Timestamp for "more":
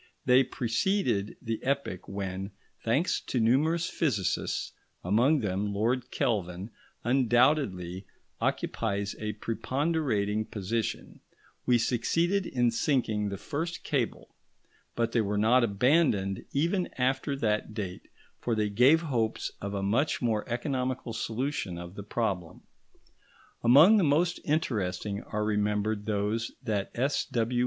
20.19-20.49